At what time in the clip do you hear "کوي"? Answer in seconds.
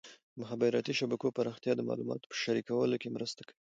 3.47-3.59